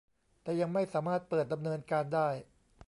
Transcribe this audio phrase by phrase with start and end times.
[0.43, 2.29] แต่ยังไม่สามารถเปิดดำเนินการได้